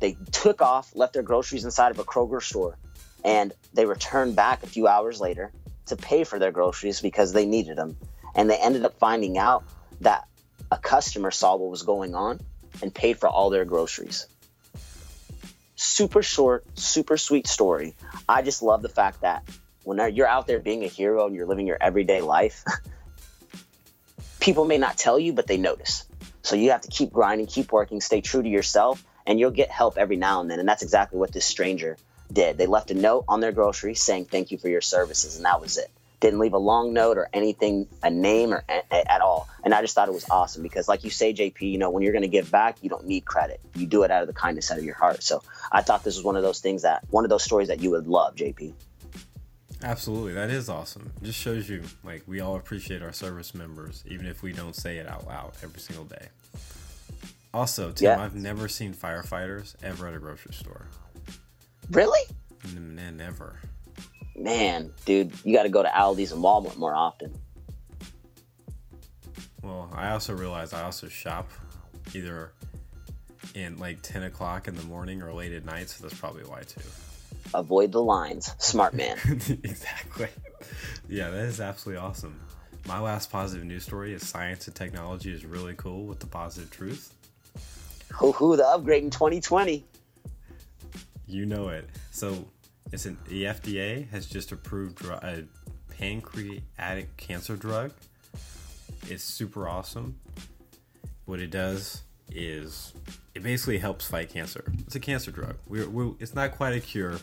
They 0.00 0.16
took 0.32 0.60
off, 0.60 0.90
left 0.96 1.12
their 1.12 1.22
groceries 1.22 1.64
inside 1.64 1.92
of 1.92 2.00
a 2.00 2.04
Kroger 2.04 2.42
store, 2.42 2.76
and 3.24 3.52
they 3.72 3.86
returned 3.86 4.36
back 4.36 4.62
a 4.62 4.66
few 4.66 4.86
hours 4.86 5.20
later 5.20 5.52
to 5.86 5.96
pay 5.96 6.24
for 6.24 6.38
their 6.38 6.52
groceries 6.52 7.00
because 7.00 7.32
they 7.32 7.46
needed 7.46 7.76
them. 7.76 7.96
And 8.34 8.48
they 8.48 8.56
ended 8.56 8.84
up 8.84 8.98
finding 8.98 9.38
out 9.38 9.64
that 10.00 10.26
a 10.70 10.78
customer 10.78 11.30
saw 11.30 11.56
what 11.56 11.70
was 11.70 11.82
going 11.82 12.14
on 12.14 12.40
and 12.82 12.94
paid 12.94 13.18
for 13.18 13.28
all 13.28 13.50
their 13.50 13.64
groceries. 13.64 14.26
Super 15.74 16.22
short, 16.22 16.64
super 16.78 17.16
sweet 17.16 17.46
story. 17.46 17.94
I 18.28 18.42
just 18.42 18.62
love 18.62 18.82
the 18.82 18.88
fact 18.88 19.22
that 19.22 19.48
when 19.82 20.14
you're 20.14 20.28
out 20.28 20.46
there 20.46 20.60
being 20.60 20.84
a 20.84 20.88
hero 20.88 21.26
and 21.26 21.34
you're 21.34 21.46
living 21.46 21.66
your 21.66 21.78
everyday 21.80 22.20
life, 22.20 22.64
people 24.40 24.64
may 24.64 24.78
not 24.78 24.96
tell 24.96 25.18
you, 25.18 25.32
but 25.32 25.46
they 25.46 25.56
notice. 25.56 26.04
So 26.42 26.56
you 26.56 26.70
have 26.70 26.82
to 26.82 26.88
keep 26.88 27.12
grinding, 27.12 27.46
keep 27.46 27.72
working, 27.72 28.00
stay 28.00 28.20
true 28.20 28.42
to 28.42 28.48
yourself, 28.48 29.02
and 29.26 29.40
you'll 29.40 29.50
get 29.50 29.70
help 29.70 29.98
every 29.98 30.16
now 30.16 30.40
and 30.40 30.50
then. 30.50 30.58
And 30.58 30.68
that's 30.68 30.82
exactly 30.82 31.18
what 31.18 31.32
this 31.32 31.44
stranger 31.44 31.96
did. 32.32 32.58
They 32.58 32.66
left 32.66 32.90
a 32.90 32.94
note 32.94 33.24
on 33.28 33.40
their 33.40 33.52
grocery 33.52 33.94
saying 33.94 34.26
thank 34.26 34.50
you 34.50 34.58
for 34.58 34.68
your 34.68 34.80
services, 34.80 35.36
and 35.36 35.44
that 35.44 35.60
was 35.60 35.78
it 35.78 35.90
didn't 36.20 36.38
leave 36.38 36.52
a 36.52 36.58
long 36.58 36.92
note 36.92 37.16
or 37.16 37.28
anything, 37.32 37.88
a 38.02 38.10
name 38.10 38.52
or 38.52 38.62
a, 38.68 39.10
at 39.10 39.20
all. 39.20 39.48
And 39.64 39.74
I 39.74 39.80
just 39.80 39.94
thought 39.94 40.08
it 40.08 40.14
was 40.14 40.28
awesome 40.30 40.62
because, 40.62 40.86
like 40.86 41.02
you 41.02 41.10
say, 41.10 41.32
JP, 41.32 41.62
you 41.62 41.78
know, 41.78 41.90
when 41.90 42.02
you're 42.02 42.12
going 42.12 42.22
to 42.22 42.28
give 42.28 42.50
back, 42.50 42.76
you 42.82 42.90
don't 42.90 43.06
need 43.06 43.24
credit. 43.24 43.60
You 43.74 43.86
do 43.86 44.02
it 44.02 44.10
out 44.10 44.22
of 44.22 44.28
the 44.28 44.34
kindness 44.34 44.70
out 44.70 44.78
of 44.78 44.84
your 44.84 44.94
heart. 44.94 45.22
So 45.22 45.42
I 45.72 45.82
thought 45.82 46.04
this 46.04 46.16
was 46.16 46.24
one 46.24 46.36
of 46.36 46.42
those 46.42 46.60
things 46.60 46.82
that, 46.82 47.04
one 47.10 47.24
of 47.24 47.30
those 47.30 47.42
stories 47.42 47.68
that 47.68 47.80
you 47.80 47.90
would 47.90 48.06
love, 48.06 48.36
JP. 48.36 48.72
Absolutely. 49.82 50.34
That 50.34 50.50
is 50.50 50.68
awesome. 50.68 51.10
It 51.22 51.24
just 51.24 51.38
shows 51.38 51.70
you, 51.70 51.82
like, 52.04 52.22
we 52.26 52.40
all 52.40 52.56
appreciate 52.56 53.02
our 53.02 53.12
service 53.12 53.54
members, 53.54 54.04
even 54.06 54.26
if 54.26 54.42
we 54.42 54.52
don't 54.52 54.76
say 54.76 54.98
it 54.98 55.08
out 55.08 55.26
loud 55.26 55.52
every 55.62 55.80
single 55.80 56.04
day. 56.04 56.28
Also, 57.52 57.90
Tim, 57.90 58.04
yeah. 58.04 58.22
I've 58.22 58.34
never 58.34 58.68
seen 58.68 58.92
firefighters 58.92 59.74
ever 59.82 60.06
at 60.06 60.14
a 60.14 60.18
grocery 60.18 60.52
store. 60.52 60.86
Really? 61.90 62.20
N- 62.64 63.14
never 63.16 63.58
man, 64.40 64.90
dude, 65.04 65.32
you 65.44 65.54
got 65.54 65.64
to 65.64 65.68
go 65.68 65.82
to 65.82 65.88
Aldi's 65.88 66.32
and 66.32 66.42
Walmart 66.42 66.76
more 66.76 66.94
often. 66.94 67.32
Well, 69.62 69.90
I 69.92 70.10
also 70.10 70.34
realize 70.34 70.72
I 70.72 70.82
also 70.82 71.08
shop 71.08 71.50
either 72.14 72.52
in 73.54 73.78
like 73.78 74.00
10 74.02 74.24
o'clock 74.24 74.68
in 74.68 74.74
the 74.74 74.82
morning 74.84 75.22
or 75.22 75.32
late 75.32 75.52
at 75.52 75.64
night, 75.64 75.90
so 75.90 76.02
that's 76.02 76.18
probably 76.18 76.44
why 76.44 76.62
too. 76.62 76.80
Avoid 77.52 77.92
the 77.92 78.02
lines. 78.02 78.54
Smart 78.58 78.94
man. 78.94 79.18
exactly. 79.28 80.28
Yeah, 81.08 81.30
that 81.30 81.44
is 81.44 81.60
absolutely 81.60 82.00
awesome. 82.02 82.40
My 82.86 83.00
last 83.00 83.30
positive 83.30 83.66
news 83.66 83.84
story 83.84 84.14
is 84.14 84.26
science 84.26 84.66
and 84.66 84.74
technology 84.74 85.32
is 85.32 85.44
really 85.44 85.74
cool 85.74 86.06
with 86.06 86.20
the 86.20 86.26
positive 86.26 86.70
truth. 86.70 87.14
Hoo 88.14 88.32
hoo, 88.32 88.56
the 88.56 88.66
upgrade 88.66 89.04
in 89.04 89.10
2020. 89.10 89.84
You 91.30 91.46
know 91.46 91.68
it. 91.68 91.88
So 92.10 92.44
it's 92.92 93.06
an 93.06 93.16
the 93.28 93.44
FDA 93.44 94.08
has 94.10 94.26
just 94.26 94.50
approved 94.52 95.04
a 95.04 95.44
pancreatic 95.96 97.16
cancer 97.16 97.56
drug. 97.56 97.92
It's 99.08 99.22
super 99.22 99.68
awesome. 99.68 100.18
What 101.26 101.40
it 101.40 101.50
does, 101.50 102.02
is 102.32 102.92
it 103.34 103.42
basically 103.42 103.78
helps 103.78 104.06
fight 104.06 104.30
cancer. 104.30 104.64
It's 104.86 104.96
a 104.96 105.00
cancer 105.00 105.30
drug. 105.30 105.56
We're, 105.68 105.88
we're, 105.88 106.12
it's 106.18 106.34
not 106.34 106.52
quite 106.52 106.74
a 106.74 106.80
cure, 106.80 107.18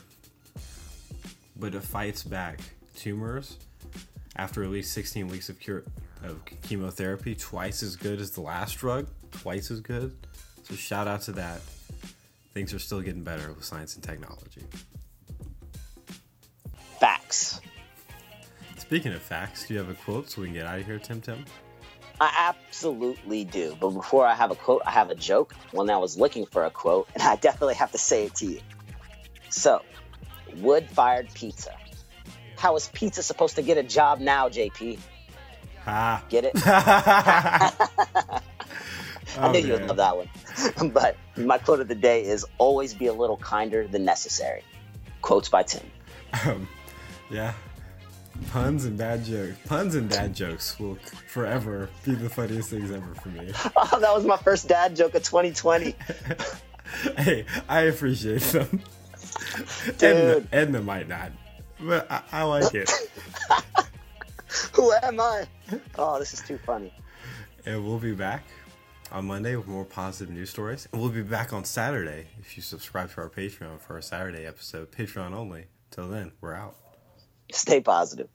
but 1.56 1.74
it 1.74 1.82
fights 1.82 2.22
back 2.22 2.60
tumors 2.96 3.58
after 4.36 4.62
at 4.62 4.70
least 4.70 4.92
16 4.94 5.28
weeks 5.28 5.48
of 5.48 5.60
cure 5.60 5.84
of 6.24 6.40
chemotherapy, 6.62 7.34
twice 7.34 7.82
as 7.82 7.94
good 7.94 8.20
as 8.20 8.30
the 8.32 8.40
last 8.40 8.78
drug, 8.78 9.06
twice 9.30 9.70
as 9.70 9.80
good. 9.80 10.16
So 10.64 10.74
shout 10.74 11.06
out 11.06 11.22
to 11.22 11.32
that. 11.32 11.60
Things 12.54 12.74
are 12.74 12.78
still 12.78 13.00
getting 13.00 13.22
better 13.22 13.52
with 13.52 13.64
science 13.64 13.94
and 13.94 14.02
technology. 14.04 14.62
Facts. 17.00 17.60
Speaking 18.76 19.12
of 19.12 19.22
facts, 19.22 19.66
do 19.68 19.74
you 19.74 19.80
have 19.80 19.90
a 19.90 19.94
quote 19.94 20.30
so 20.30 20.40
we 20.40 20.48
can 20.48 20.54
get 20.54 20.66
out 20.66 20.80
of 20.80 20.86
here, 20.86 20.98
Tim 20.98 21.20
Tim? 21.20 21.44
I 22.20 22.32
absolutely 22.48 23.44
do. 23.44 23.76
But 23.78 23.90
before 23.90 24.26
I 24.26 24.34
have 24.34 24.50
a 24.50 24.56
quote, 24.56 24.82
I 24.84 24.90
have 24.90 25.10
a 25.10 25.14
joke. 25.14 25.54
One 25.70 25.88
I 25.90 25.98
was 25.98 26.18
looking 26.18 26.46
for 26.46 26.64
a 26.64 26.70
quote, 26.70 27.08
and 27.14 27.22
I 27.26 27.36
definitely 27.36 27.74
have 27.76 27.92
to 27.92 27.98
say 27.98 28.24
it 28.24 28.34
to 28.36 28.46
you. 28.46 28.60
So, 29.50 29.82
wood 30.56 30.88
fired 30.90 31.32
pizza. 31.34 31.74
How 32.56 32.74
is 32.74 32.88
pizza 32.88 33.22
supposed 33.22 33.54
to 33.56 33.62
get 33.62 33.78
a 33.78 33.84
job 33.84 34.18
now, 34.20 34.48
JP? 34.48 34.98
Ah. 35.86 36.24
Get 36.28 36.44
it? 36.44 36.52
I 36.66 38.40
Oh, 39.40 39.52
knew 39.52 39.60
you 39.60 39.74
would 39.74 39.86
love 39.86 39.98
that 39.98 40.16
one. 40.16 40.28
but 40.92 41.16
my 41.36 41.58
quote 41.58 41.80
of 41.80 41.88
the 41.88 41.94
day 41.94 42.24
is 42.24 42.44
always 42.58 42.94
be 42.94 43.06
a 43.06 43.12
little 43.12 43.36
kinder 43.36 43.86
than 43.86 44.04
necessary. 44.04 44.62
Quotes 45.22 45.48
by 45.48 45.62
Tim. 45.62 45.84
Um, 46.46 46.68
yeah. 47.30 47.54
Puns 48.50 48.84
and 48.84 48.96
bad 48.96 49.24
jokes. 49.24 49.58
Puns 49.66 49.94
and 49.94 50.08
dad 50.08 50.34
jokes 50.34 50.78
will 50.78 50.96
forever 51.26 51.90
be 52.04 52.14
the 52.14 52.30
funniest 52.30 52.70
things 52.70 52.90
ever 52.90 53.14
for 53.16 53.28
me. 53.30 53.50
Oh, 53.76 53.98
that 54.00 54.14
was 54.14 54.24
my 54.24 54.36
first 54.36 54.68
dad 54.68 54.94
joke 54.94 55.14
of 55.14 55.24
2020. 55.24 55.94
hey, 57.18 57.44
I 57.68 57.82
appreciate 57.82 58.42
them. 58.42 58.82
Dude. 59.98 60.02
Edna, 60.02 60.46
Edna 60.52 60.82
might 60.82 61.08
not, 61.08 61.32
but 61.80 62.10
I, 62.10 62.22
I 62.32 62.42
like 62.44 62.74
it. 62.74 62.90
Who 64.72 64.92
am 65.02 65.20
I? 65.20 65.46
Oh, 65.96 66.18
this 66.18 66.32
is 66.32 66.40
too 66.40 66.58
funny. 66.58 66.92
And 67.66 67.84
we'll 67.84 67.98
be 67.98 68.12
back 68.14 68.44
on 69.10 69.26
Monday 69.26 69.56
with 69.56 69.66
more 69.66 69.84
positive 69.84 70.34
news 70.34 70.50
stories. 70.50 70.88
And 70.92 71.00
we'll 71.00 71.10
be 71.10 71.22
back 71.22 71.52
on 71.52 71.64
Saturday 71.64 72.28
if 72.40 72.56
you 72.56 72.62
subscribe 72.62 73.10
to 73.12 73.20
our 73.22 73.30
Patreon 73.30 73.80
for 73.80 73.94
our 73.94 74.02
Saturday 74.02 74.46
episode, 74.46 74.92
Patreon 74.92 75.32
only. 75.32 75.66
Till 75.90 76.08
then, 76.08 76.32
we're 76.40 76.54
out. 76.54 76.76
Stay 77.50 77.80
positive. 77.80 78.28